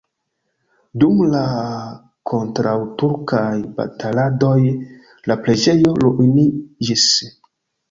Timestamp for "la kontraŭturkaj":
1.33-3.45